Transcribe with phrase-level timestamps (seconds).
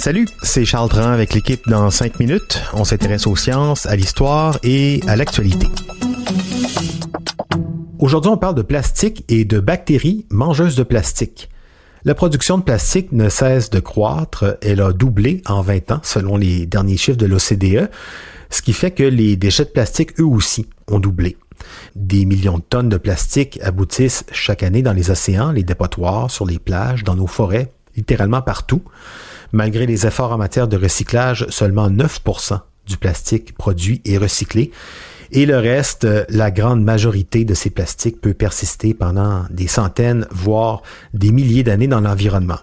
[0.00, 2.62] Salut, c'est Charles Dran avec l'équipe dans 5 minutes.
[2.72, 5.66] On s'intéresse aux sciences, à l'histoire et à l'actualité.
[7.98, 11.50] Aujourd'hui, on parle de plastique et de bactéries mangeuses de plastique.
[12.06, 14.56] La production de plastique ne cesse de croître.
[14.62, 17.90] Elle a doublé en 20 ans selon les derniers chiffres de l'OCDE,
[18.48, 21.36] ce qui fait que les déchets de plastique, eux aussi, ont doublé.
[21.94, 26.46] Des millions de tonnes de plastique aboutissent chaque année dans les océans, les dépotoirs, sur
[26.46, 28.82] les plages, dans nos forêts, littéralement partout.
[29.52, 34.70] Malgré les efforts en matière de recyclage, seulement 9% du plastique produit est recyclé.
[35.30, 40.82] Et le reste, la grande majorité de ces plastiques peut persister pendant des centaines, voire
[41.12, 42.58] des milliers d'années dans l'environnement.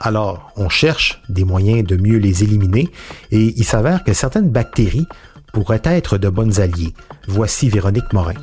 [0.00, 2.88] Alors, on cherche des moyens de mieux les éliminer
[3.30, 5.06] et il s'avère que certaines bactéries
[5.52, 6.94] pourraient être de bonnes alliées.
[7.28, 8.34] Voici Véronique Morin.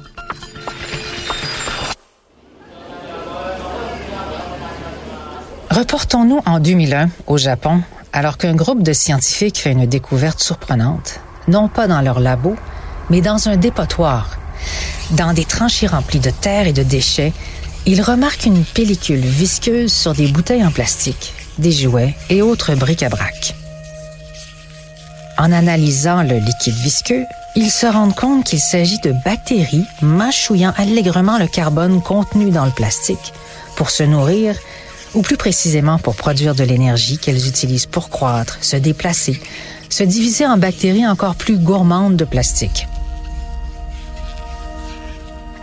[5.70, 7.82] Reportons-nous en 2001 au Japon,
[8.14, 12.56] alors qu'un groupe de scientifiques fait une découverte surprenante, non pas dans leur labo,
[13.10, 14.38] mais dans un dépotoir.
[15.12, 17.34] Dans des tranchées remplies de terre et de déchets,
[17.86, 23.57] ils remarquent une pellicule visqueuse sur des bouteilles en plastique, des jouets et autres bric-à-brac.
[25.38, 31.38] En analysant le liquide visqueux, ils se rendent compte qu'il s'agit de bactéries mâchouillant allègrement
[31.38, 33.34] le carbone contenu dans le plastique
[33.76, 34.56] pour se nourrir
[35.14, 39.40] ou plus précisément pour produire de l'énergie qu'elles utilisent pour croître, se déplacer,
[39.90, 42.88] se diviser en bactéries encore plus gourmandes de plastique.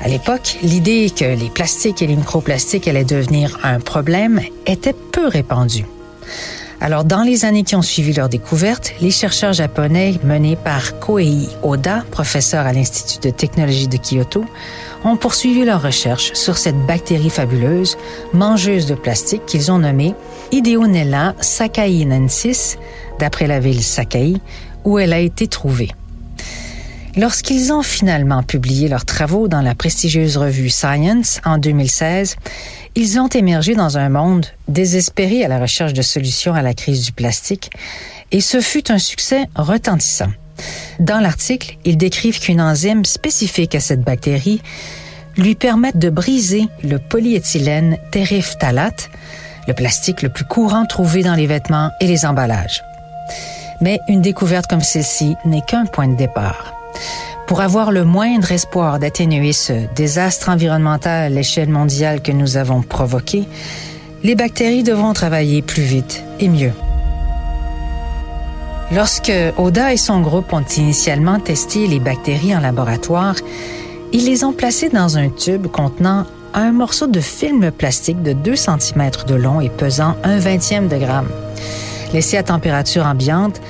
[0.00, 5.26] À l'époque, l'idée que les plastiques et les microplastiques allaient devenir un problème était peu
[5.28, 5.86] répandue.
[6.80, 11.48] Alors, dans les années qui ont suivi leur découverte, les chercheurs japonais menés par Koei
[11.62, 14.44] Oda, professeur à l'Institut de technologie de Kyoto,
[15.04, 17.96] ont poursuivi leurs recherches sur cette bactérie fabuleuse,
[18.32, 20.14] mangeuse de plastique qu'ils ont nommée
[20.52, 22.76] Ideonella sakainensis,
[23.18, 24.34] d'après la ville Sakai,
[24.84, 25.90] où elle a été trouvée.
[27.16, 32.34] Lorsqu'ils ont finalement publié leurs travaux dans la prestigieuse revue Science en 2016,
[32.96, 37.06] ils ont émergé dans un monde désespéré à la recherche de solutions à la crise
[37.06, 37.70] du plastique,
[38.32, 40.32] et ce fut un succès retentissant.
[40.98, 44.60] Dans l'article, ils décrivent qu'une enzyme spécifique à cette bactérie
[45.36, 49.08] lui permet de briser le polyéthylène terephthalate,
[49.68, 52.82] le plastique le plus courant trouvé dans les vêtements et les emballages.
[53.80, 56.74] Mais une découverte comme celle-ci n'est qu'un point de départ.
[57.46, 62.82] Pour avoir le moindre espoir d'atténuer ce désastre environnemental à l'échelle mondiale que nous avons
[62.82, 63.44] provoqué,
[64.22, 66.72] les bactéries devront travailler plus vite et mieux.
[68.92, 73.34] Lorsque Oda et son groupe ont initialement testé les bactéries en laboratoire,
[74.12, 78.54] ils les ont placées dans un tube contenant un morceau de film plastique de 2
[78.54, 81.28] cm de long et pesant un vingtième de gramme.
[82.12, 83.60] Laissé à température ambiante,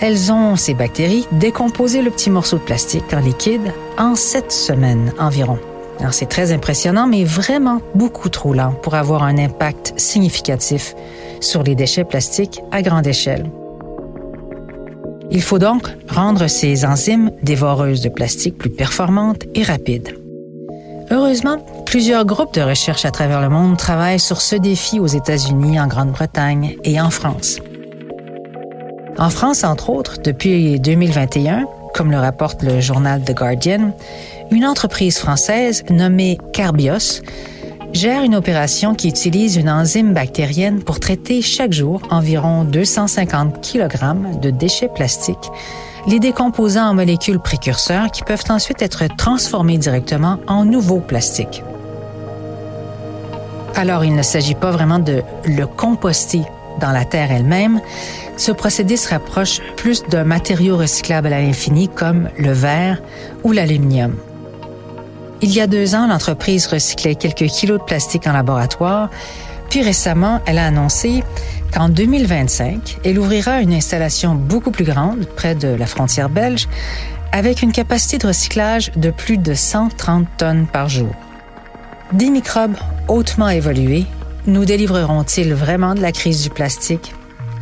[0.00, 5.12] elles ont, ces bactéries, décomposé le petit morceau de plastique en liquide en sept semaines
[5.18, 5.58] environ.
[5.98, 10.94] Alors c'est très impressionnant, mais vraiment beaucoup trop lent pour avoir un impact significatif
[11.40, 13.50] sur les déchets plastiques à grande échelle.
[15.30, 20.16] Il faut donc rendre ces enzymes dévoreuses de plastique plus performantes et rapides.
[21.10, 25.78] Heureusement, plusieurs groupes de recherche à travers le monde travaillent sur ce défi aux États-Unis,
[25.78, 27.60] en Grande-Bretagne et en France.
[29.18, 33.92] En France, entre autres, depuis 2021, comme le rapporte le journal The Guardian,
[34.50, 37.22] une entreprise française nommée Carbios
[37.92, 44.40] gère une opération qui utilise une enzyme bactérienne pour traiter chaque jour environ 250 kg
[44.40, 45.50] de déchets plastiques,
[46.06, 51.62] les décomposant en molécules précurseurs qui peuvent ensuite être transformées directement en nouveaux plastiques.
[53.74, 56.42] Alors, il ne s'agit pas vraiment de le composter
[56.80, 57.80] dans la terre elle-même,
[58.36, 63.02] ce procédé se rapproche plus d'un matériau recyclable à l'infini comme le verre
[63.44, 64.14] ou l'aluminium.
[65.42, 69.10] Il y a deux ans, l'entreprise recyclait quelques kilos de plastique en laboratoire,
[69.70, 71.22] puis récemment, elle a annoncé
[71.72, 76.68] qu'en 2025, elle ouvrira une installation beaucoup plus grande près de la frontière belge
[77.32, 81.14] avec une capacité de recyclage de plus de 130 tonnes par jour.
[82.12, 84.06] Des microbes hautement évolués
[84.46, 87.14] nous délivreront-ils vraiment de la crise du plastique?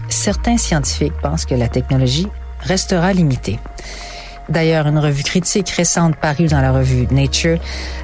[0.08, 2.28] certains scientifiques pensent que la technologie
[2.60, 3.58] restera limitée.
[4.48, 7.58] D'ailleurs, une revue critique récente parue dans la revue Nature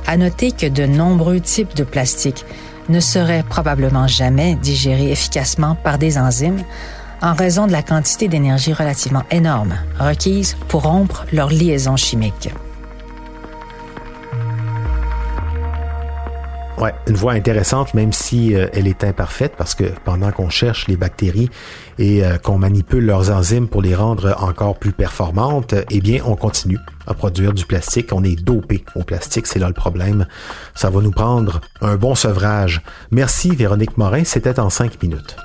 [0.07, 2.45] a noté que de nombreux types de plastique
[2.91, 6.63] ne seraient probablement jamais digérés efficacement par des enzymes
[7.23, 12.51] en raison de la quantité d'énergie relativement énorme requise pour rompre leur liaison chimique.
[16.85, 20.87] Ouais, une voie intéressante, même si euh, elle est imparfaite, parce que pendant qu'on cherche
[20.87, 21.49] les bactéries
[21.99, 26.37] et euh, qu'on manipule leurs enzymes pour les rendre encore plus performantes, eh bien, on
[26.37, 28.13] continue à produire du plastique.
[28.13, 30.27] On est dopé au plastique, c'est là le problème.
[30.75, 32.83] Ça va nous prendre un bon sevrage.
[33.11, 35.37] Merci Véronique Morin, c'était en cinq minutes.